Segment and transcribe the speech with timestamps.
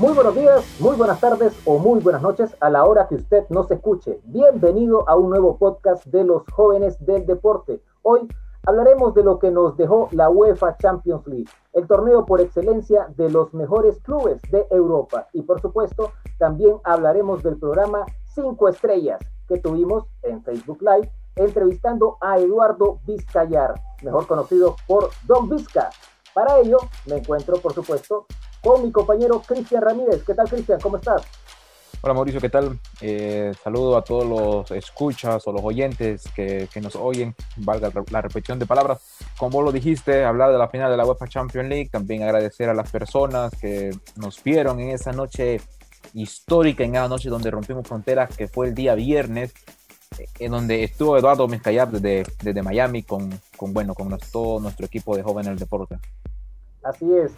[0.00, 3.44] Muy buenos días, muy buenas tardes o muy buenas noches a la hora que usted
[3.50, 4.18] nos escuche.
[4.24, 7.82] Bienvenido a un nuevo podcast de los jóvenes del deporte.
[8.00, 8.26] Hoy
[8.64, 13.28] hablaremos de lo que nos dejó la UEFA Champions League, el torneo por excelencia de
[13.28, 15.28] los mejores clubes de Europa.
[15.34, 22.16] Y por supuesto, también hablaremos del programa 5 estrellas que tuvimos en Facebook Live entrevistando
[22.22, 25.90] a Eduardo Vizcayar, mejor conocido por Don Vizca.
[26.34, 28.26] Para ello, me encuentro, por supuesto,
[28.62, 30.22] con mi compañero Cristian Ramírez.
[30.24, 30.80] ¿Qué tal, Cristian?
[30.80, 31.22] ¿Cómo estás?
[32.02, 32.78] Hola Mauricio, ¿qué tal?
[33.02, 38.22] Eh, saludo a todos los escuchas o los oyentes que, que, nos oyen, valga la
[38.22, 39.18] repetición de palabras.
[39.36, 42.70] Como vos lo dijiste, hablar de la final de la UEFA Champions League, también agradecer
[42.70, 45.60] a las personas que nos vieron en esa noche
[46.14, 49.52] histórica, en esa noche donde rompimos fronteras, que fue el día viernes,
[50.38, 55.16] en donde estuvo Eduardo Mezcallar desde, desde Miami con, con, bueno, con todo nuestro equipo
[55.16, 55.98] de jóvenes del deporte.
[56.82, 57.32] Así es.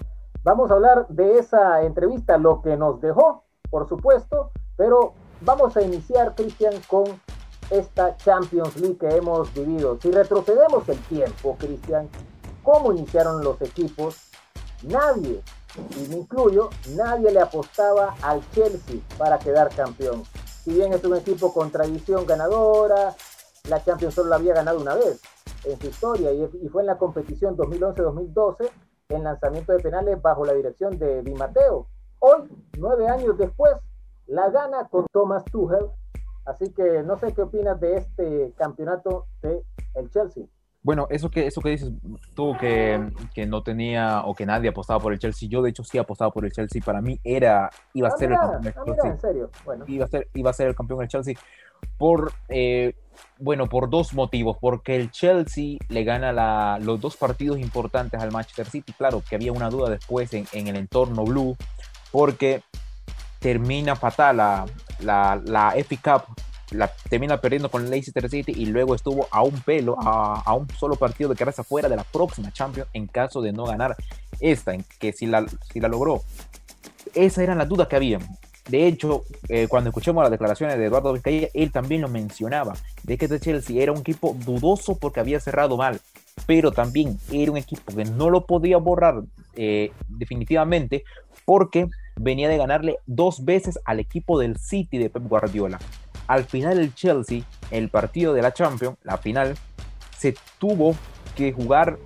[0.44, 5.82] Vamos a hablar de esa entrevista, lo que nos dejó, por supuesto, pero vamos a
[5.82, 7.04] iniciar, Cristian, con
[7.70, 9.98] esta Champions League que hemos vivido.
[10.00, 12.08] Si retrocedemos el tiempo, Cristian,
[12.62, 14.30] ¿cómo iniciaron los equipos?
[14.82, 15.42] Nadie,
[15.96, 20.24] y me incluyo, nadie le apostaba al Chelsea para quedar campeón.
[20.62, 23.16] Si bien es un equipo con tradición ganadora,
[23.68, 25.20] la Champions solo la había ganado una vez
[25.64, 28.70] en su historia y, fue en la competición 2011-2012
[29.08, 31.88] en lanzamiento de penales bajo la dirección de Di Matteo.
[32.20, 33.74] Hoy, nueve años después,
[34.28, 35.90] la gana con Thomas Tuchel.
[36.44, 40.44] Así que no sé qué opinas de este campeonato de el Chelsea.
[40.84, 41.92] Bueno, eso que, eso que dices
[42.34, 43.00] tú que,
[43.34, 46.32] que, no tenía o que nadie apostaba por el Chelsea, yo de hecho sí apostaba
[46.32, 49.10] por el Chelsea, para mí era, iba a ah, ser el campeón del ah, Chelsea.
[49.10, 49.50] en serio.
[49.64, 49.84] Bueno.
[49.86, 51.34] Iba, a ser, iba a ser el campeón del Chelsea
[51.98, 52.96] por, eh,
[53.38, 58.32] bueno, por dos motivos, porque el Chelsea le gana la, los dos partidos importantes al
[58.32, 61.56] Manchester City, claro que había una duda después en, en el entorno blue,
[62.10, 62.62] porque
[63.38, 64.66] termina fatal la,
[65.00, 69.60] la, la FA Cup la termina perdiendo con Leicester City y luego estuvo a un
[69.60, 73.52] pelo, a, un solo partido de quedarse fuera de la próxima Champions en caso de
[73.52, 73.96] no ganar
[74.40, 76.22] esta, en que si la, si la logró.
[77.14, 78.18] Esas eran las dudas que había.
[78.68, 83.18] De hecho, eh, cuando escuchamos las declaraciones de Eduardo Vizcaya, él también lo mencionaba, de
[83.18, 86.00] que este Chelsea era un equipo dudoso porque había cerrado mal,
[86.46, 89.22] pero también era un equipo que no lo podía borrar
[89.56, 91.04] eh, definitivamente
[91.44, 95.78] porque venía de ganarle dos veces al equipo del City de Pep Guardiola
[96.26, 99.56] al final el Chelsea, el partido de la Champions, la final,
[100.16, 100.94] se tuvo
[101.34, 101.98] que jugar,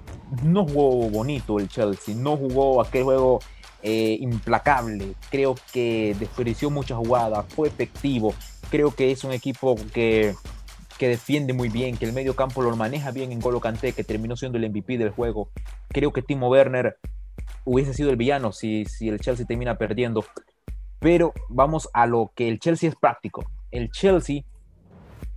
[0.42, 3.40] no jugó bonito el Chelsea, no jugó aquel juego
[3.82, 8.34] eh, implacable, creo que desperdició muchas jugadas, fue efectivo,
[8.70, 10.34] creo que es un equipo que,
[10.98, 14.36] que defiende muy bien, que el medio campo lo maneja bien en Golo que terminó
[14.36, 15.50] siendo el MVP del juego,
[15.88, 16.98] creo que Timo Werner
[17.64, 20.24] hubiese sido el villano si, si el Chelsea termina perdiendo,
[21.00, 24.42] pero vamos a lo que el Chelsea es práctico el Chelsea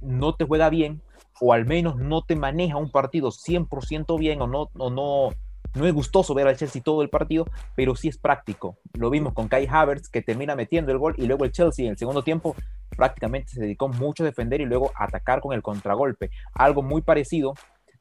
[0.01, 1.01] no te juega bien
[1.41, 5.31] o al menos no te maneja un partido 100% bien o no, no,
[5.73, 7.45] no es gustoso ver al Chelsea todo el partido,
[7.75, 8.77] pero sí es práctico.
[8.93, 11.91] Lo vimos con Kai Havertz que termina metiendo el gol y luego el Chelsea en
[11.91, 12.55] el segundo tiempo
[12.95, 16.31] prácticamente se dedicó mucho a defender y luego atacar con el contragolpe.
[16.53, 17.53] Algo muy parecido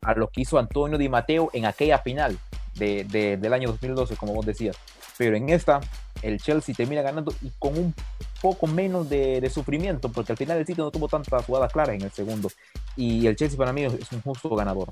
[0.02, 2.38] a lo que hizo Antonio Di Matteo en aquella final
[2.74, 4.76] del año 2012, como vos decías.
[5.16, 5.80] Pero en esta,
[6.22, 7.94] el Chelsea termina ganando y con un
[8.40, 12.02] poco menos de, sufrimiento, porque al final el sitio no tuvo tantas jugadas claras en
[12.02, 12.48] el segundo.
[12.96, 14.88] Y el Chelsea para mí es un justo ganador.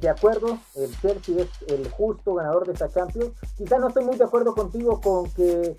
[0.00, 3.32] De acuerdo, el Chelsea es el justo ganador de esta Champions.
[3.58, 5.76] Quizás no estoy muy de acuerdo contigo con que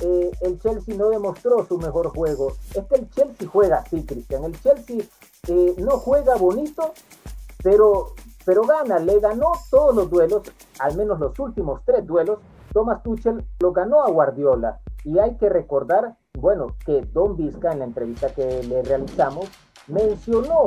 [0.00, 2.56] eh, el Chelsea no demostró su mejor juego.
[2.74, 4.44] Es que el Chelsea juega así, Cristian.
[4.44, 5.04] El Chelsea
[5.48, 6.94] eh, no juega bonito,
[7.62, 8.98] pero, pero gana.
[8.98, 10.42] Le ganó todos los duelos,
[10.78, 12.38] al menos los últimos tres duelos.
[12.72, 14.80] Thomas Tuchel lo ganó a Guardiola.
[15.04, 19.48] Y hay que recordar bueno, que Don Vizca en la entrevista que le realizamos
[19.86, 20.64] mencionó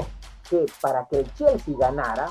[0.50, 2.28] que para que el Chelsea ganara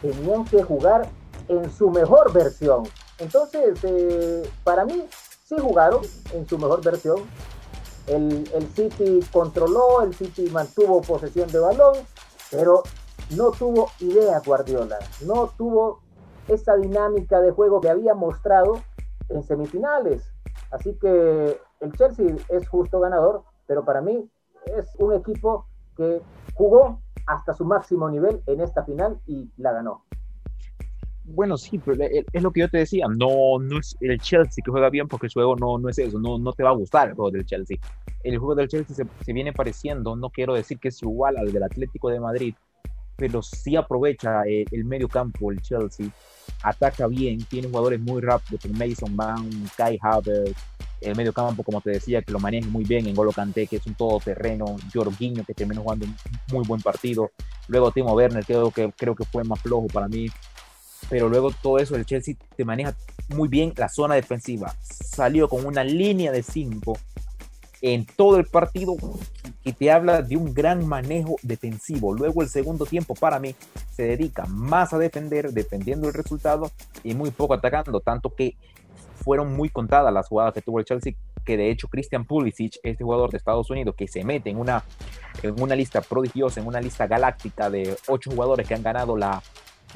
[0.00, 1.08] tenían que jugar
[1.48, 2.82] en su mejor versión.
[3.18, 5.06] Entonces, eh, para mí,
[5.44, 6.02] sí jugaron
[6.32, 7.20] en su mejor versión.
[8.08, 11.94] El, el City controló, el City mantuvo posesión de balón,
[12.50, 12.82] pero
[13.36, 16.00] no tuvo idea Guardiola, no tuvo
[16.48, 18.80] esa dinámica de juego que había mostrado
[19.32, 20.32] en semifinales.
[20.70, 24.28] Así que el Chelsea es justo ganador, pero para mí
[24.66, 26.22] es un equipo que
[26.54, 30.04] jugó hasta su máximo nivel en esta final y la ganó.
[31.24, 32.02] Bueno, sí, pero
[32.32, 35.28] es lo que yo te decía, no, no es el Chelsea que juega bien porque
[35.28, 37.46] su juego no, no es eso, no, no te va a gustar el juego del
[37.46, 37.78] Chelsea.
[38.24, 41.62] El juego del Chelsea se, viene pareciendo, no quiero decir que es igual al del
[41.62, 42.54] Atlético de Madrid,
[43.16, 46.08] pero sí aprovecha el, el medio campo el Chelsea,
[46.62, 50.56] ataca bien, tiene jugadores muy rápidos, Mason Mount, Kai Havertz,
[51.00, 53.76] el medio campo, como te decía, que lo maneja muy bien, en Golo Kanté, que
[53.76, 56.16] es un todoterreno, Jorginho, que terminó jugando un
[56.52, 57.32] muy buen partido,
[57.68, 60.26] luego Timo Werner, que, creo que fue más flojo para mí,
[61.10, 62.94] pero luego todo eso, el Chelsea te maneja
[63.28, 66.98] muy bien la zona defensiva, salió con una línea de 5
[67.82, 68.94] en todo el partido
[69.64, 72.14] y te habla de un gran manejo defensivo.
[72.14, 73.54] Luego el segundo tiempo para mí
[73.94, 76.70] se dedica más a defender, dependiendo del resultado,
[77.02, 78.56] y muy poco atacando, tanto que
[79.16, 81.14] fueron muy contadas las jugadas que tuvo el Chelsea,
[81.44, 84.84] que de hecho Christian Pulisic, este jugador de Estados Unidos, que se mete en una,
[85.42, 89.42] en una lista prodigiosa, en una lista galáctica de ocho jugadores que han ganado la,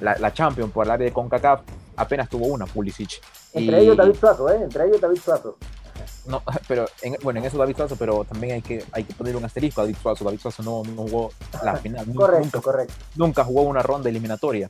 [0.00, 1.62] la, la Champions por el área de CONCACAF,
[1.96, 3.20] apenas tuvo una Pulisic.
[3.52, 4.58] Entre ellos David Suazo, ¿eh?
[4.62, 5.56] Entre ellos David Suazo.
[6.26, 9.36] No, pero en, bueno, en eso David Suazo, pero también hay que, hay que poner
[9.36, 10.24] un asterisco a David Suazo.
[10.24, 11.30] David Suazo no, no jugó
[11.62, 12.06] la final.
[12.14, 12.94] correcto, nunca, correcto.
[13.16, 14.68] Nunca jugó una ronda eliminatoria.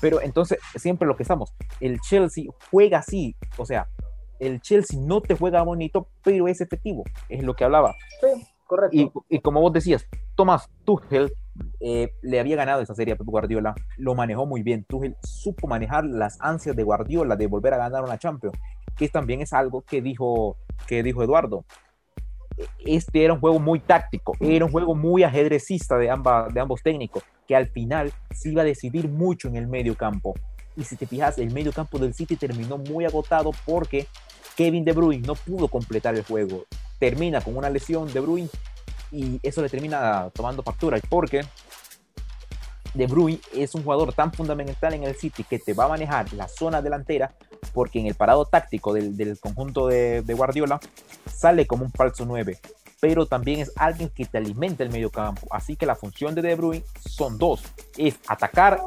[0.00, 3.86] Pero entonces, siempre lo que estamos, el Chelsea juega así, o sea,
[4.38, 7.94] el Chelsea no te juega bonito, pero es efectivo, es lo que hablaba.
[8.20, 9.24] Sí, correcto.
[9.28, 11.30] Y, y como vos decías, Thomas Tuchel
[11.80, 14.84] eh, le había ganado esa serie a Pep Guardiola, lo manejó muy bien.
[14.84, 18.56] Tuchel supo manejar las ansias de Guardiola de volver a ganar una Champions,
[18.96, 20.56] que también es algo que dijo,
[20.86, 21.64] que dijo Eduardo.
[22.78, 26.82] Este era un juego muy táctico, era un juego muy ajedrecista de, ambas, de ambos
[26.82, 30.34] técnicos, que al final se iba a decidir mucho en el medio campo.
[30.76, 34.06] Y si te fijas, el medio campo del City terminó muy agotado porque
[34.56, 36.64] Kevin De Bruyne no pudo completar el juego.
[36.98, 38.50] Termina con una lesión De Bruyne
[39.10, 41.40] y eso le termina tomando factura porque
[42.94, 46.32] De Bruyne es un jugador tan fundamental en el City que te va a manejar
[46.32, 47.32] la zona delantera
[47.72, 50.80] porque en el parado táctico del, del conjunto de, de, Guardiola
[51.32, 52.58] sale como un falso 9
[53.00, 56.42] pero también es alguien que te alimenta el medio campo así que la función de
[56.42, 57.62] De Bruyne son dos
[57.96, 58.80] es atacar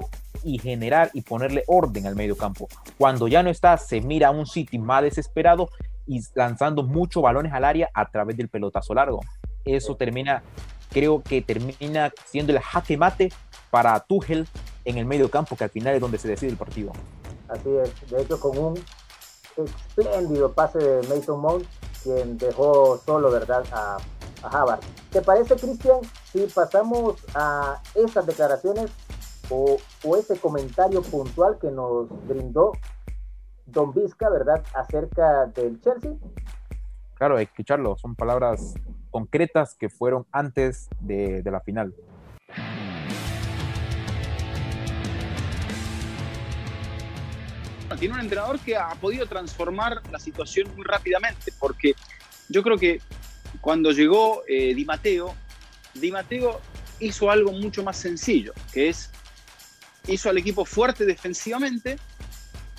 [0.43, 2.67] y generar y ponerle orden al medio campo
[2.97, 5.69] cuando ya no está se mira a un City más desesperado
[6.05, 9.21] y lanzando muchos balones al área a través del pelotazo largo.
[9.65, 10.43] Eso termina,
[10.91, 13.31] creo que termina siendo el jaque mate
[13.73, 14.47] para Tuchel
[14.85, 16.91] en el medio campo, que al final es donde se decide el partido.
[17.49, 18.79] Así es, de hecho con un
[19.57, 21.65] espléndido pase de Mason Mount,
[22.03, 23.97] quien dejó solo, ¿verdad?, a,
[24.43, 24.81] a Havard.
[25.09, 28.91] ¿Te parece, Cristian, si pasamos a esas declaraciones
[29.49, 32.73] o, o ese comentario puntual que nos brindó
[33.65, 36.11] Don Vizca, ¿verdad?, acerca del Chelsea?
[37.15, 38.75] Claro, escucharlo, son palabras
[39.09, 41.95] concretas que fueron antes de, de la final.
[47.97, 51.93] Tiene un entrenador que ha podido transformar la situación muy rápidamente, porque
[52.49, 53.01] yo creo que
[53.61, 55.35] cuando llegó eh, Di Matteo,
[55.93, 56.61] Di Matteo
[56.99, 59.11] hizo algo mucho más sencillo, que es
[60.07, 61.97] hizo al equipo fuerte defensivamente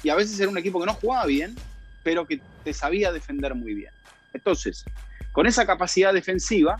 [0.02, 1.54] y a veces era un equipo que no jugaba bien,
[2.02, 3.92] pero que te sabía defender muy bien.
[4.34, 4.84] Entonces,
[5.32, 6.78] con esa capacidad defensiva,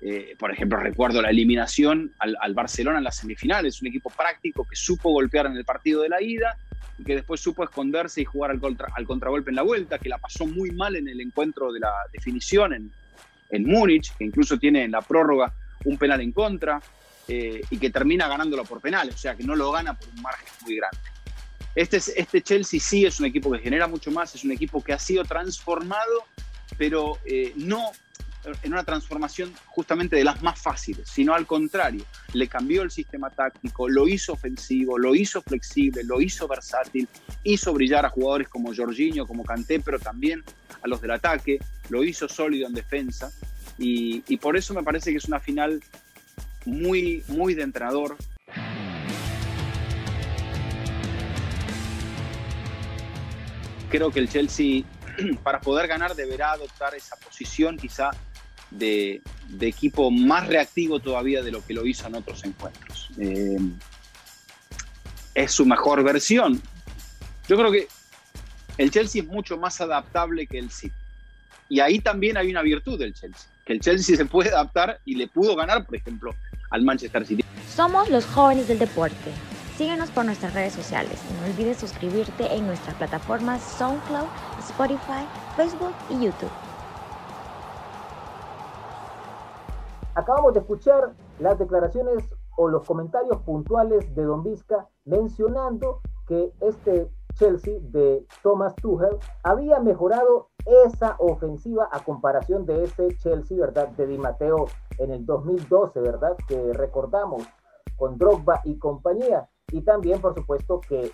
[0.00, 4.64] eh, por ejemplo, recuerdo la eliminación al, al, Barcelona en las semifinales, un equipo práctico
[4.64, 6.56] que supo golpear en el partido de la ida
[6.98, 10.08] y que después supo esconderse y jugar al, contra, al contragolpe en la vuelta, que
[10.08, 12.92] la pasó muy mal en el encuentro de la definición en,
[13.50, 15.52] en Múnich, que incluso tiene en la prórroga
[15.84, 16.80] un penal en contra
[17.28, 20.22] eh, y que termina ganándolo por penales, o sea que no lo gana por un
[20.22, 20.98] margen muy grande.
[21.74, 24.94] Este, este Chelsea sí es un equipo que genera mucho más, es un equipo que
[24.94, 26.24] ha sido transformado
[26.78, 27.90] pero eh, no
[28.62, 33.30] en una transformación justamente de las más fáciles, sino al contrario, le cambió el sistema
[33.30, 37.08] táctico, lo hizo ofensivo, lo hizo flexible, lo hizo versátil,
[37.42, 40.44] hizo brillar a jugadores como Jorginho, como Kanté, pero también
[40.82, 43.32] a los del ataque, lo hizo sólido en defensa
[43.78, 45.82] y, y por eso me parece que es una final
[46.64, 48.16] muy, muy de entrenador.
[53.88, 54.82] Creo que el Chelsea
[55.42, 58.10] para poder ganar deberá adoptar esa posición quizá
[58.70, 63.10] de, de, equipo más reactivo todavía de lo que lo hizo en otros encuentros.
[63.18, 63.58] Eh,
[65.34, 66.60] es su mejor versión.
[67.48, 67.88] Yo creo que
[68.78, 70.94] el Chelsea es mucho más adaptable que el City.
[71.68, 75.16] Y ahí también hay una virtud del Chelsea, que el Chelsea se puede adaptar y
[75.16, 76.34] le pudo ganar, por ejemplo,
[76.70, 77.44] al Manchester City.
[77.74, 79.32] Somos los jóvenes del deporte.
[79.76, 84.26] Síguenos por nuestras redes sociales no olvides suscribirte en nuestras plataformas SoundCloud,
[84.58, 86.65] Spotify, Facebook y YouTube.
[90.16, 92.24] Acabamos de escuchar las declaraciones
[92.56, 99.78] o los comentarios puntuales de Don Vizca mencionando que este Chelsea de Thomas Tuchel había
[99.78, 100.48] mejorado
[100.86, 103.88] esa ofensiva a comparación de ese Chelsea, ¿verdad?
[103.88, 106.34] De Di Matteo en el 2012, ¿verdad?
[106.48, 107.42] Que recordamos
[107.98, 109.50] con Drogba y compañía.
[109.70, 111.12] Y también, por supuesto, que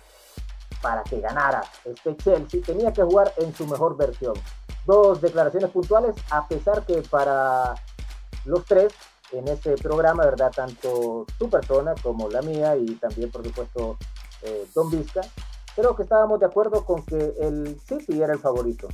[0.81, 4.33] para que ganara este Chelsea tenía que jugar en su mejor versión.
[4.85, 7.75] dos declaraciones puntuales, a pesar que para
[8.45, 8.93] los tres
[9.31, 10.51] en este programa, ¿verdad?
[10.55, 13.97] Tanto tu persona como la mía y también, por supuesto,
[14.43, 15.21] eh, Don Vizca,
[15.75, 18.87] creo que estábamos de acuerdo con que el City era el favorito.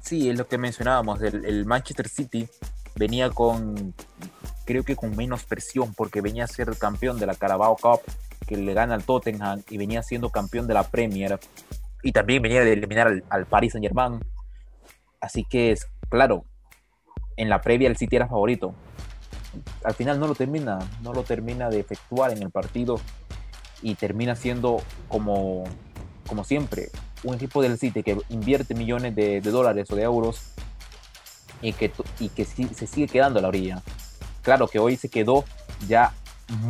[0.00, 2.48] Sí, es lo que mencionábamos, el, el Manchester City
[2.94, 3.94] venía con,
[4.64, 8.00] creo que con menos presión, porque venía a ser campeón de la Carabao Cup,
[8.46, 11.38] que le gana al Tottenham, y venía siendo campeón de la Premier,
[12.02, 14.20] y también venía de eliminar al, al Paris Saint Germain.
[15.20, 16.44] Así que, es claro,
[17.36, 18.74] en la previa el City era favorito.
[19.84, 23.00] Al final no lo termina, no lo termina de efectuar en el partido
[23.82, 25.64] y termina siendo como,
[26.26, 26.90] como siempre,
[27.24, 30.52] un equipo del City que invierte millones de, dólares o de euros
[31.62, 31.90] y que,
[32.20, 33.82] y que se sigue quedando a la orilla.
[34.42, 35.44] Claro que hoy se quedó
[35.88, 36.12] ya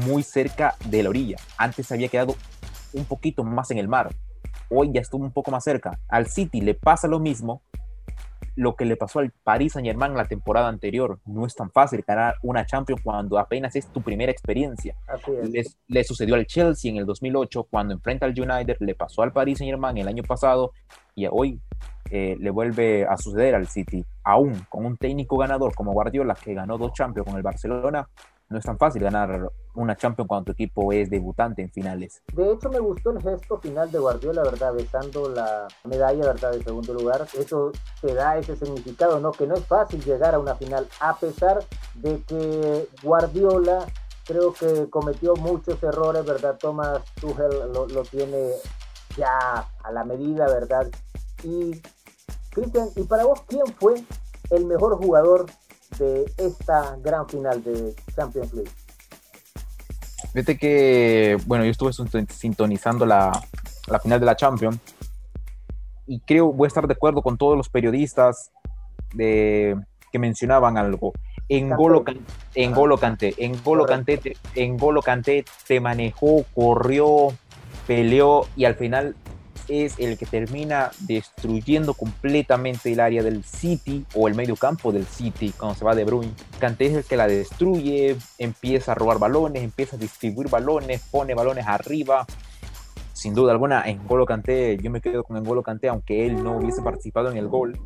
[0.07, 1.37] muy cerca de la orilla.
[1.59, 2.37] Antes se había quedado
[2.93, 4.15] un poquito más en el mar.
[4.69, 5.99] Hoy ya estuvo un poco más cerca.
[6.09, 7.63] Al City le pasa lo mismo,
[8.57, 11.21] lo que le pasó al Paris Saint Germain la temporada anterior.
[11.27, 14.97] No es tan fácil ganar una Champions cuando apenas es tu primera experiencia.
[15.89, 19.59] Le, sucedió al Chelsea en el 2008 cuando enfrenta al United, le pasó al Paris
[19.59, 20.73] Saint Germain el año pasado
[21.15, 21.61] y hoy
[22.11, 24.05] eh, le vuelve a suceder al City.
[24.25, 28.09] Aún con un técnico ganador como Guardiola que ganó dos Champions con el Barcelona,
[28.49, 32.23] no es tan fácil ganar una Champions cuando tu equipo es debutante en finales.
[32.33, 34.73] De hecho, me gustó el gesto final de Guardiola, ¿verdad?
[34.73, 36.53] Besando la medalla, ¿verdad?
[36.53, 37.27] De segundo lugar.
[37.37, 39.33] Eso te da ese significado, ¿no?
[39.33, 43.87] Que no es fácil llegar a una final, a pesar de que Guardiola
[44.25, 46.57] creo que cometió muchos errores, ¿verdad?
[46.59, 48.51] Thomas Tuchel lo, tiene
[49.17, 50.89] ya a la medida, ¿verdad?
[51.43, 51.81] Y,
[52.51, 54.03] Cristian, ¿y para vos quién fue
[54.51, 55.47] el mejor jugador
[55.99, 58.71] de esta gran final de Champions League?
[60.33, 63.33] Fíjate que, bueno, yo estuve sintonizando la,
[63.87, 64.79] la final de la Champions
[66.07, 68.51] y creo voy a estar de acuerdo con todos los periodistas
[69.15, 69.77] de,
[70.13, 71.13] que mencionaban algo.
[71.49, 72.05] En Golo,
[72.55, 77.29] en Golo Kanté, en Golo Kanté, en Golo Kanté te manejó, corrió,
[77.87, 79.15] peleó y al final
[79.69, 85.07] es el que termina destruyendo completamente el área del City o el medio campo del
[85.07, 86.33] City cuando se va de Bruyne.
[86.59, 91.35] Kanté es el que la destruye, empieza a robar balones, empieza a distribuir balones, pone
[91.35, 92.27] balones arriba.
[93.13, 96.59] Sin duda alguna, en Golo Kanté, yo me quedo con Golo Kanté, aunque él no
[96.59, 97.79] hubiese participado en el gol.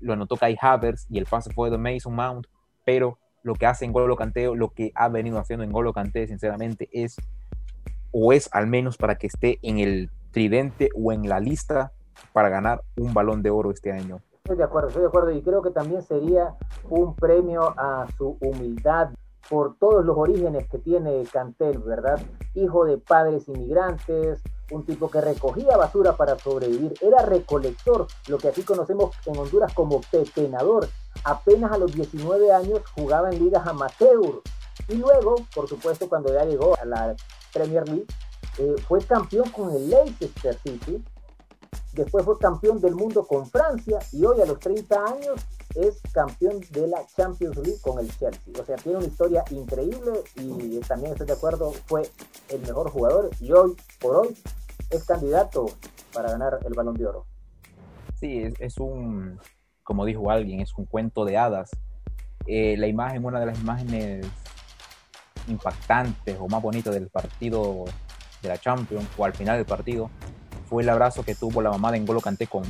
[0.00, 2.46] Lo anotó Kai Havertz y el pase fue de Mason Mount,
[2.84, 6.26] pero lo que hace en Golo Kanté, lo que ha venido haciendo en Golo Kanté,
[6.26, 7.16] sinceramente, es
[8.12, 11.92] o es al menos para que esté en el tridente o en la lista
[12.32, 14.20] para ganar un balón de oro este año.
[14.44, 16.56] Estoy de acuerdo, estoy de acuerdo y creo que también sería
[16.90, 19.10] un premio a su humildad
[19.48, 22.20] por todos los orígenes que tiene Cantel, ¿verdad?
[22.54, 28.48] Hijo de padres inmigrantes, un tipo que recogía basura para sobrevivir, era recolector, lo que
[28.48, 30.88] aquí conocemos en Honduras como pepenador.
[31.24, 34.42] Apenas a los 19 años jugaba en ligas amateur
[34.88, 37.14] y luego, por supuesto, cuando ya llegó a la
[37.52, 38.06] Premier League,
[38.58, 41.02] eh, fue campeón con el Leicester City,
[41.92, 46.60] después fue campeón del mundo con Francia y hoy a los 30 años es campeón
[46.70, 48.52] de la Champions League con el Chelsea.
[48.60, 52.02] O sea, tiene una historia increíble y también estoy de acuerdo, fue
[52.50, 54.36] el mejor jugador y hoy por hoy
[54.90, 55.66] es candidato
[56.12, 57.26] para ganar el balón de oro.
[58.20, 59.40] Sí, es, un,
[59.82, 61.70] como dijo alguien, es un cuento de hadas.
[62.46, 64.26] Eh, la imagen, una de las imágenes
[65.48, 67.84] impactantes o más bonitas del partido
[68.42, 70.10] de la Champions o al final del partido
[70.68, 72.62] fue el abrazo que tuvo la mamá de Engolo Canté con,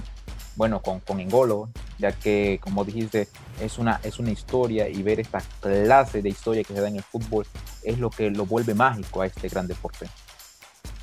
[0.57, 3.29] bueno, con, con Engolo, ya que, como dijiste,
[3.61, 6.97] es una, es una historia y ver esta clase de historia que se da en
[6.97, 7.47] el fútbol
[7.83, 10.09] es lo que lo vuelve mágico a este gran deporte.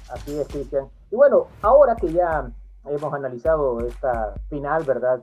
[0.10, 0.88] Así es, Cristian.
[1.12, 2.52] Y bueno, ahora que ya
[2.86, 5.22] hemos analizado esta final, ¿verdad?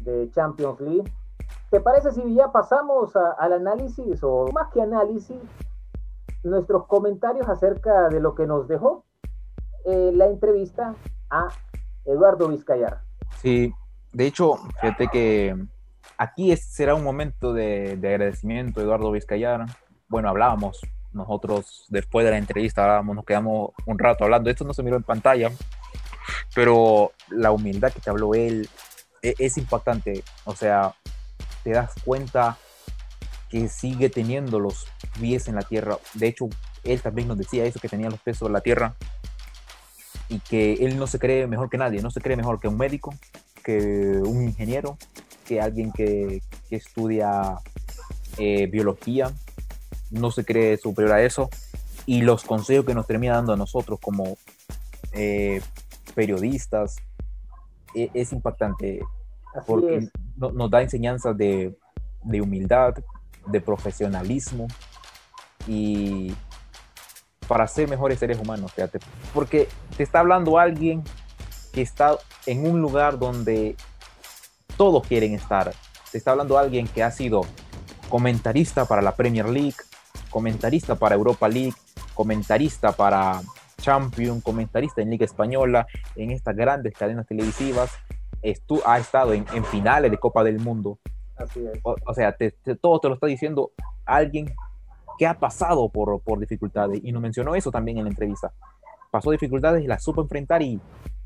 [0.00, 1.12] De Champions League,
[1.70, 5.36] ¿te parece si ya pasamos a, al análisis o más que análisis,
[6.46, 9.04] nuestros comentarios acerca de lo que nos dejó
[9.84, 10.94] eh, la entrevista
[11.30, 11.48] a
[12.04, 13.02] Eduardo Vizcayar.
[13.42, 13.72] Sí,
[14.12, 15.56] de hecho, fíjate que
[16.16, 19.66] aquí será un momento de, de agradecimiento, Eduardo Vizcayar.
[20.08, 20.80] Bueno, hablábamos
[21.12, 24.50] nosotros después de la entrevista, hablábamos, nos quedamos un rato hablando.
[24.50, 25.50] Esto no se miró en pantalla,
[26.54, 28.68] pero la humildad que te habló él
[29.22, 30.22] es, es impactante.
[30.44, 30.94] O sea,
[31.64, 32.56] te das cuenta
[33.50, 34.86] que sigue teniendo los
[35.20, 35.98] pies en la tierra.
[36.14, 36.48] De hecho,
[36.84, 38.94] él también nos decía eso, que tenía los pies sobre la tierra
[40.28, 42.76] y que él no se cree mejor que nadie, no se cree mejor que un
[42.76, 43.14] médico,
[43.64, 44.98] que un ingeniero,
[45.46, 47.58] que alguien que, que estudia
[48.38, 49.32] eh, biología,
[50.10, 51.48] no se cree superior a eso.
[52.06, 54.36] Y los consejos que nos termina dando a nosotros como
[55.12, 55.60] eh,
[56.14, 56.96] periodistas
[57.94, 59.00] e, es impactante.
[59.66, 61.76] porque nos da enseñanzas de,
[62.22, 62.94] de humildad,
[63.46, 64.66] de profesionalismo
[65.66, 66.34] y
[67.48, 68.72] para ser mejores seres humanos,
[69.32, 71.04] porque te está hablando alguien
[71.72, 73.76] que está en un lugar donde
[74.76, 75.72] todos quieren estar.
[76.10, 77.42] Te está hablando alguien que ha sido
[78.08, 79.76] comentarista para la Premier League,
[80.30, 81.74] comentarista para Europa League,
[82.14, 83.42] comentarista para
[83.80, 85.86] Champions, comentarista en Liga Española,
[86.16, 87.90] en estas grandes cadenas televisivas,
[88.42, 90.98] estu ha estado en, finales de Copa del Mundo.
[91.36, 91.80] Así es.
[91.82, 92.36] O, sea,
[92.80, 93.72] todo te lo está diciendo
[94.04, 94.54] alguien
[95.18, 98.52] que ha pasado por, por dificultades y nos mencionó eso también en la entrevista.
[99.10, 100.80] Pasó dificultades y las supo enfrentar y,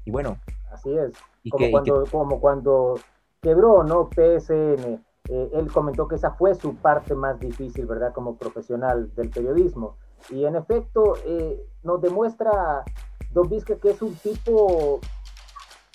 [0.05, 0.39] y bueno.
[0.71, 1.13] Así es.
[1.51, 2.95] como, cuando, como cuando
[3.41, 4.09] quebró, ¿no?
[4.11, 5.05] PSN.
[5.29, 8.13] Eh, él comentó que esa fue su parte más difícil, ¿verdad?
[8.13, 9.97] Como profesional del periodismo.
[10.31, 12.85] Y en efecto, eh, nos demuestra
[13.31, 15.01] Don Vizca que es un tipo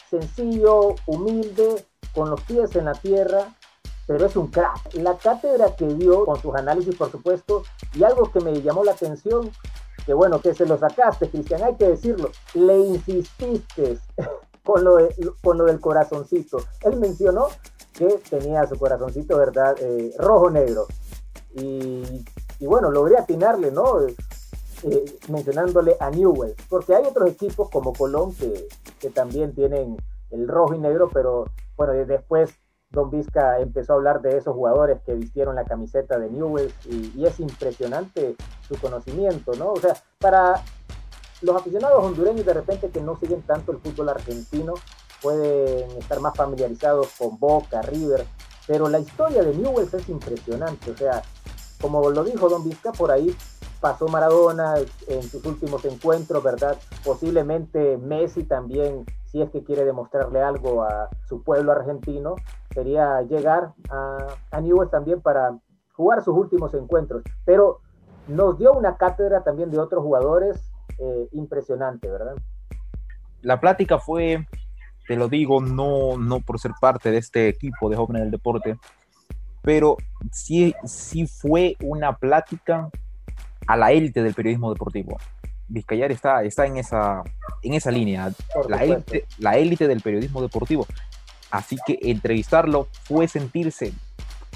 [0.10, 3.54] sencillo, humilde, con los pies en la tierra,
[4.08, 4.94] pero es un crack.
[4.94, 8.92] La cátedra que dio con sus análisis, por supuesto, y algo que me llamó la
[8.92, 9.52] atención,
[10.06, 13.98] que bueno, que se lo sacaste, Cristian, hay que decirlo, le insististe
[14.64, 14.98] con lo,
[15.42, 16.58] con lo del corazoncito.
[16.82, 17.48] Él mencionó
[17.94, 19.76] que tenía su corazoncito, ¿verdad?
[19.80, 20.88] Eh, rojo-negro.
[21.54, 22.26] Y,
[22.60, 24.02] bueno, logré atinarle, ¿no?
[24.02, 28.68] Eh, mencionándole a Newell, porque hay otros equipos como Colón que,
[29.00, 29.98] que también tienen
[30.30, 31.46] el rojo y negro, pero
[31.78, 32.54] bueno, después
[32.96, 37.26] Don Vizca empezó a hablar de esos jugadores que vistieron la camiseta de Newell y,
[37.26, 38.36] es impresionante
[38.68, 39.74] su conocimiento, ¿no?
[39.74, 40.64] O sea, para
[41.42, 44.74] los aficionados hondureños de repente que no siguen tanto el fútbol argentino,
[45.22, 48.26] pueden estar más familiarizados con Boca, River,
[48.66, 51.22] pero la historia de Newell's es impresionante, o sea,
[51.82, 53.36] como lo dijo Don Vizca, por ahí
[53.80, 54.76] pasó Maradona
[55.08, 56.78] en sus últimos encuentros, ¿verdad?
[57.04, 62.36] Posiblemente Messi también, si es que quiere demostrarle algo a su pueblo argentino,
[62.76, 64.18] sería llegar a,
[64.52, 65.58] a Newell también para
[65.94, 67.24] jugar sus últimos encuentros.
[67.46, 67.80] Pero
[68.28, 72.36] nos dio una cátedra también de otros jugadores eh, impresionante, ¿verdad?
[73.42, 74.46] La plática fue,
[75.08, 78.78] te lo digo, no, no por ser parte de este equipo de jóvenes del deporte,
[79.62, 79.98] pero
[80.32, 82.90] sí, sí fue una plática
[83.68, 85.18] a la élite del periodismo deportivo.
[85.68, 87.24] Vizcayar está, está en, esa,
[87.64, 88.32] en esa línea,
[88.68, 90.86] la élite, la élite del periodismo deportivo.
[91.56, 93.94] Así que entrevistarlo fue sentirse,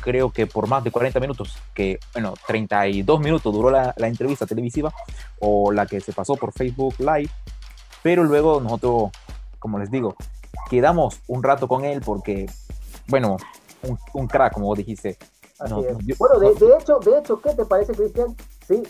[0.01, 4.45] creo que por más de 40 minutos, que, bueno, 32 minutos duró la, la entrevista
[4.45, 4.91] televisiva
[5.39, 7.29] o la que se pasó por Facebook Live,
[8.03, 9.11] pero luego nosotros,
[9.59, 10.13] como les digo,
[10.69, 12.47] quedamos un rato con él porque,
[13.07, 13.37] bueno,
[13.83, 15.17] un, un crack, como vos dijiste.
[15.59, 18.35] bueno, de, de, hecho, de hecho, ¿qué te parece, Cristian?
[18.67, 18.83] Sí,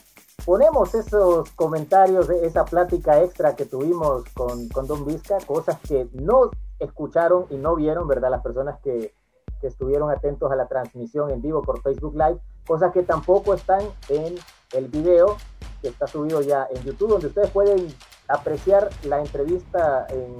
[0.46, 6.08] ponemos esos comentarios de esa plática extra que tuvimos con, con Don Vizca, cosas que
[6.14, 8.32] no escucharon y no vieron, ¿verdad?
[8.32, 9.14] Las personas que,
[9.62, 13.82] que estuvieron atentos a la transmisión en vivo por Facebook Live, cosas que tampoco están
[14.10, 14.36] en
[14.74, 15.38] el video
[15.82, 17.88] que está subido ya en YouTube, donde ustedes pueden
[18.28, 20.36] apreciar la entrevista en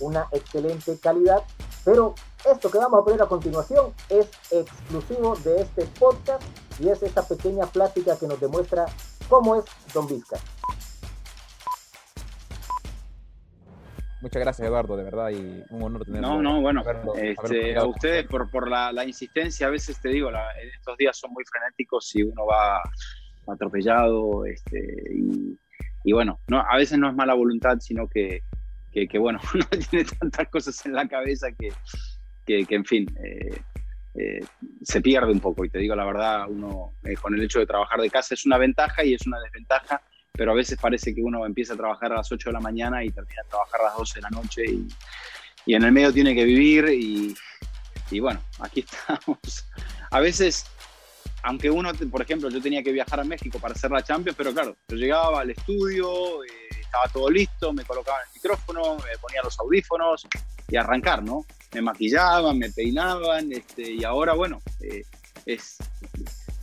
[0.00, 1.42] una excelente calidad.
[1.84, 6.42] Pero esto que vamos a poner a continuación es exclusivo de este podcast
[6.78, 8.86] y es esta pequeña plática que nos demuestra
[9.28, 10.38] cómo es Don Vizca.
[14.24, 16.28] Muchas gracias, Eduardo, de verdad, y un honor tenerlo.
[16.28, 16.82] No, no, bueno,
[17.14, 20.30] este, a ustedes por, por la, insistencia, a veces te digo,
[20.78, 22.80] estos días son muy frenéticos y uno va
[23.46, 25.12] atropellado, este,
[26.04, 28.40] y, bueno, no, a veces no es mala voluntad, sino que,
[28.90, 31.68] que, bueno, uno tiene tantas cosas en la cabeza que,
[32.46, 33.60] que, en fin, eh,
[34.14, 34.40] eh,
[34.80, 35.66] se pierde un poco.
[35.66, 38.46] Y te digo la verdad, uno eh, con el hecho de trabajar de casa es
[38.46, 40.00] una ventaja y es una desventaja
[40.36, 43.04] pero a veces parece que uno empieza a trabajar a las 8 de la mañana
[43.04, 44.88] y termina a trabajar a las 12 de la noche y,
[45.66, 47.34] y en el medio tiene que vivir y,
[48.10, 49.38] y, bueno, aquí estamos.
[50.10, 50.66] A veces,
[51.44, 54.52] aunque uno, por ejemplo, yo tenía que viajar a México para hacer la Champions, pero
[54.52, 56.48] claro, yo llegaba al estudio, eh,
[56.80, 60.26] estaba todo listo, me colocaba el micrófono, me ponía los audífonos
[60.68, 61.46] y arrancar, ¿no?
[61.72, 65.04] Me maquillaban, me peinaban, este, y ahora, bueno, eh,
[65.46, 65.76] es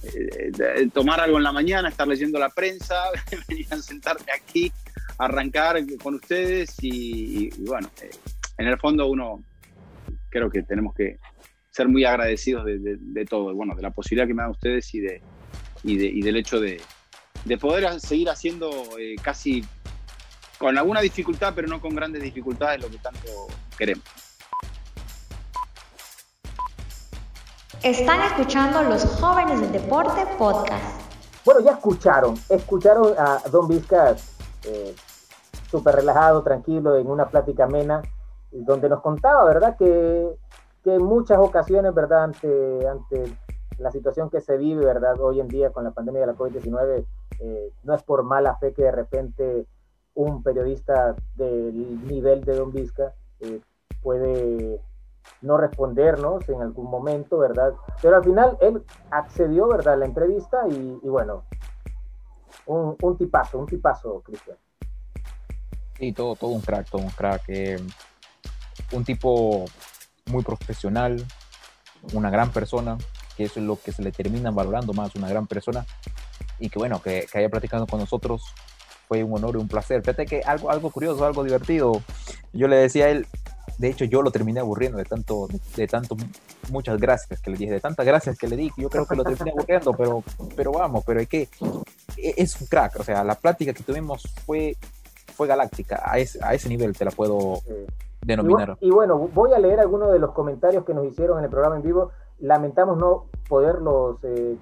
[0.04, 3.04] eh, tomar algo en la mañana, estar leyendo la prensa,
[3.48, 4.72] venir a sentarme aquí,
[5.18, 8.10] arrancar con ustedes y, bueno, eh,
[8.58, 9.44] en el fondo uno
[10.30, 11.18] creo que tenemos que
[11.70, 15.22] ser muy agradecidos de, todo, bueno, de la posibilidad que me dan ustedes y, de,
[15.84, 16.82] y, del hecho de,
[17.60, 19.64] poder seguir haciendo eh, casi
[20.58, 24.04] con alguna dificultad, pero no con grandes dificultades, lo que tanto queremos.
[27.84, 31.02] Están escuchando los jóvenes del deporte podcast.
[31.44, 34.15] Bueno, ya escucharon, escucharon a Don Vizca
[34.65, 34.96] eh,
[35.70, 38.02] súper relajado, tranquilo, en una plática amena,
[38.52, 39.76] donde nos contaba, ¿verdad?
[39.78, 40.38] Que
[40.84, 42.24] que en muchas ocasiones, ¿verdad?
[42.26, 43.38] Ante, ante
[43.78, 45.20] la situación que se vive, ¿verdad?
[45.20, 47.06] Hoy en día con la pandemia de la COVID-19,
[47.39, 49.67] eh, no es por mala fe que de repente
[50.13, 53.62] un periodista del nivel de Don Vizca eh,
[54.02, 54.82] puede
[55.42, 57.74] no respondernos en algún momento, ¿verdad?
[58.02, 61.44] Pero al final él accedió, ¿verdad?, a la entrevista y, bueno,
[62.66, 64.58] un, tipazo, un tipazo, Cristian.
[65.98, 67.44] Sí, todo, todo un crack, todo un crack.
[67.48, 67.78] Eh,
[68.92, 69.66] un tipo
[70.28, 71.26] muy profesional,
[72.14, 72.98] una gran persona,
[73.36, 75.86] que eso es lo que se le termina valorando más, una gran persona,
[76.60, 78.54] y que bueno, que, que haya platicado con nosotros
[79.08, 80.02] fue un honor y un placer.
[80.02, 82.02] Fíjate que algo, algo curioso, algo divertido.
[82.54, 83.28] Yo le decía a él,
[83.82, 86.15] de hecho yo lo terminé aburriendo de tanto, de tanto,
[86.70, 89.24] muchas gracias que le dije, de tantas gracias que le di, yo creo que lo
[89.24, 90.24] terminé aburriendo, pero,
[90.56, 91.50] pero vamos, pero es que
[92.15, 94.78] e, es un crack, o sea, la plática que tuvimos fue,
[95.34, 97.60] fue galáctica, a ese, a ese nivel te la puedo
[98.22, 98.78] denominar.
[98.82, 101.76] Y, bueno, voy a leer algunos de los comentarios que nos hicieron en el programa
[101.76, 104.58] en vivo, lamentamos no poderlos eh,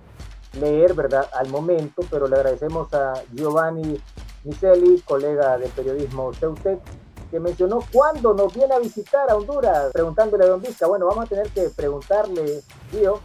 [0.61, 3.99] leer, ¿verdad?, al momento, pero le agradecemos a Giovanni
[4.45, 6.79] Miseli, colega de periodismo Ceutec,
[7.31, 10.87] que mencionó cuándo nos viene a visitar a Honduras, preguntándole a Don Vizca.
[10.87, 12.61] Bueno, vamos a tener que preguntarle,
[12.91, 13.19] tío,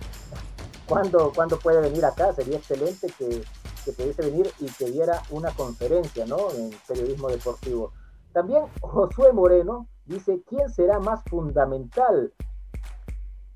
[0.88, 2.32] cuándo, cuándo puede venir acá.
[2.32, 3.42] Sería excelente que,
[3.84, 6.50] que pudiese venir y que diera una conferencia ¿no?
[6.50, 7.92] en periodismo deportivo.
[8.32, 12.32] También Josué Moreno dice, ¿quién será más fundamental?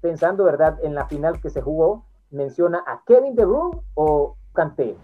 [0.01, 4.97] Pensando, ¿verdad?, en la final que se jugó, menciona a Kevin De Bruyne o Kanté.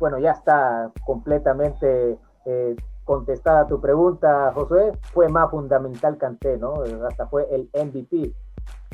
[0.00, 6.82] Bueno, ya está completamente eh, contestada tu pregunta, Josué, fue más fundamental Canté, ¿no?
[7.08, 8.34] Hasta fue el MVP.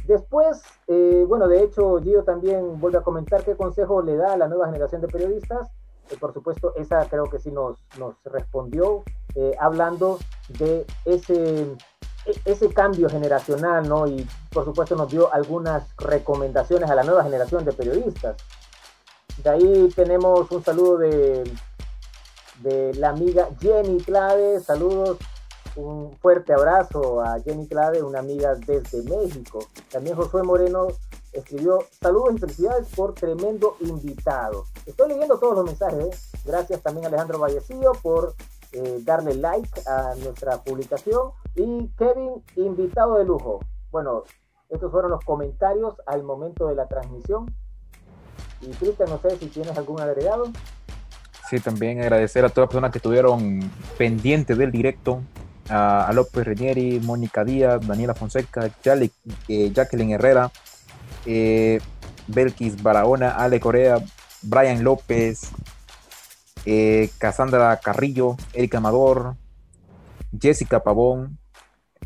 [0.07, 4.37] Después, eh, bueno, de hecho, Gio también vuelve a comentar qué consejo le da a
[4.39, 5.69] la nueva generación de periodistas.
[6.11, 9.03] Eh, por supuesto, esa creo que sí nos, nos respondió,
[9.35, 10.19] eh, hablando
[10.59, 11.63] de ese,
[12.25, 14.07] e, ese cambio generacional, ¿no?
[14.07, 18.37] Y por supuesto nos dio algunas recomendaciones a la nueva generación de periodistas.
[19.43, 21.45] De ahí tenemos un saludo de
[22.63, 24.61] de la amiga Jenny Clave.
[24.61, 25.19] Saludos,
[25.77, 29.61] un fuerte abrazo a Jenny Clave, una amiga desde México.
[29.91, 30.89] También Josué Moreno
[31.33, 34.65] escribió saludos y felicidades por tremendo invitado.
[34.87, 36.05] Estoy leyendo todos los mensajes.
[36.05, 36.39] ¿eh?
[36.45, 38.35] Gracias también Alejandro Vallecillo por
[38.73, 41.33] eh, darle like a nuestra publicación.
[41.55, 43.61] Y Kevin, invitado de lujo.
[43.91, 44.25] Bueno,
[44.69, 47.55] estos fueron los comentarios al momento de la transmisión.
[48.61, 50.45] Y Cristian, no sé si tienes algún agregado.
[51.49, 55.23] Sí, también agradecer a todas las personas que estuvieron pendientes del directo,
[55.71, 58.71] a, López Reñeri, Mónica Díaz, Daniela Fonseca,
[59.49, 60.51] eh, Jacqueline Herrera,
[61.25, 61.81] eh,
[62.27, 63.99] Belkis Barahona, Ale Corea,
[64.43, 65.51] Brian López,
[66.67, 69.37] eh, Cassandra Carrillo, Erika Amador,
[70.39, 71.39] Jessica Pavón,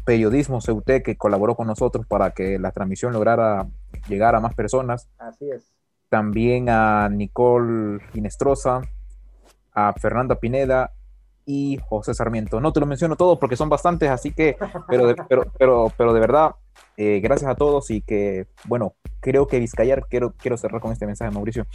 [0.04, 3.66] Periodismo Ceute, que colaboró con nosotros para que la transmisión lograra
[4.08, 5.08] llegar a más personas.
[5.18, 5.72] Así es.
[6.08, 8.82] También a Nicole Inestrosa,
[9.74, 10.92] a Fernanda Pineda
[11.44, 12.60] y José Sarmiento.
[12.60, 14.56] No te lo menciono todos porque son bastantes, así que,
[14.88, 16.54] pero de, pero, pero, pero de verdad,
[16.96, 21.06] eh, gracias a todos y que, bueno, creo que Vizcayar, quiero, quiero cerrar con este
[21.06, 21.66] mensaje, Mauricio.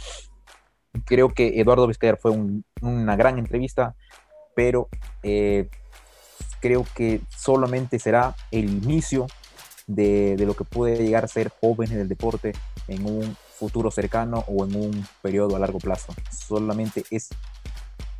[1.04, 2.32] Creo que Eduardo Vizcayar fue
[2.80, 3.94] una gran entrevista,
[4.54, 4.88] pero
[5.22, 5.68] eh,
[6.60, 9.26] creo que solamente será el inicio
[9.86, 12.52] de, de, lo que puede llegar a ser jóvenes del deporte
[12.88, 16.14] en un futuro cercano o en un periodo a largo plazo.
[16.30, 17.30] Solamente es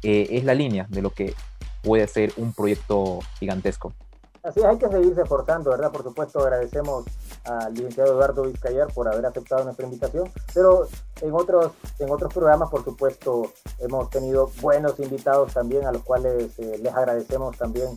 [0.03, 1.35] eh, es la línea de lo que
[1.83, 3.93] puede ser un proyecto gigantesco.
[4.43, 5.91] Así es, hay que seguirse esforzando, ¿verdad?
[5.91, 7.05] Por supuesto, agradecemos
[7.45, 10.87] al licenciado Eduardo Vizcayar por haber aceptado nuestra invitación, pero
[11.21, 16.59] en otros, en otros programas, por supuesto, hemos tenido buenos invitados también, a los cuales
[16.59, 17.89] eh, les agradecemos también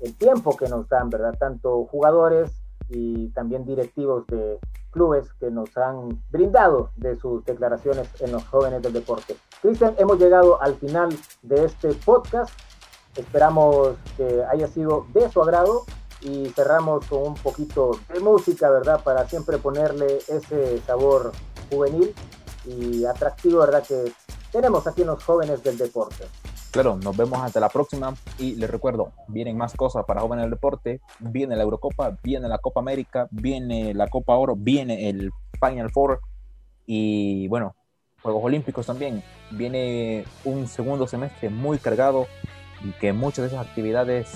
[0.00, 1.36] el tiempo que nos dan, ¿verdad?
[1.38, 2.50] Tanto jugadores
[2.88, 4.58] y también directivos de
[4.90, 9.36] clubes que nos han brindado de sus declaraciones en los jóvenes del deporte.
[9.62, 12.52] Cristian, hemos llegado al final de este podcast.
[13.14, 15.84] Esperamos que haya sido de su agrado
[16.20, 19.04] y cerramos con un poquito de música, ¿verdad?
[19.04, 21.30] Para siempre ponerle ese sabor
[21.70, 22.12] juvenil
[22.66, 23.84] y atractivo, ¿verdad?
[23.86, 24.12] Que
[24.50, 26.24] tenemos aquí en los jóvenes del deporte.
[26.72, 30.52] Claro, nos vemos hasta la próxima y les recuerdo, vienen más cosas para jóvenes del
[30.52, 35.92] deporte, viene la Eurocopa, viene la Copa América, viene la Copa Oro, viene el Final
[35.92, 36.20] Four
[36.84, 37.76] y bueno,
[38.22, 39.22] Juegos Olímpicos también.
[39.50, 42.26] Viene un segundo semestre muy cargado
[42.84, 44.32] y que muchas de esas actividades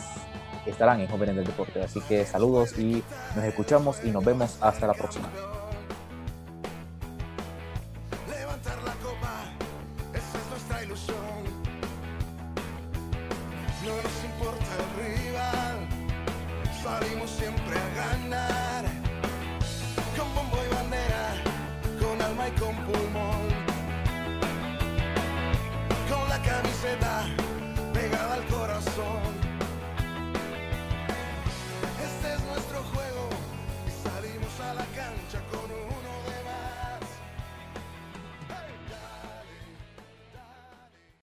[0.67, 1.83] estarán en Jóvenes del Deporte.
[1.83, 3.03] Así que saludos y
[3.35, 5.31] nos escuchamos y nos vemos hasta la próxima.